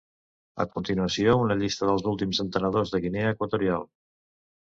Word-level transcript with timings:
A 0.63 0.65
continuació, 0.77 1.35
una 1.43 1.57
llista 1.59 1.89
dels 1.89 2.05
últims 2.13 2.39
entrenadors 2.45 2.95
de 2.95 3.03
Guinea 3.05 3.35
Equatorial. 3.35 3.87